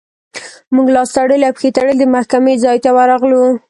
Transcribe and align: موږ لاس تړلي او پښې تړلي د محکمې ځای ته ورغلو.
موږ 0.75 0.87
لاس 0.95 1.09
تړلي 1.15 1.45
او 1.47 1.55
پښې 1.57 1.69
تړلي 1.75 1.95
د 1.99 2.03
محکمې 2.15 2.53
ځای 2.63 2.77
ته 2.83 2.89
ورغلو. 2.97 3.43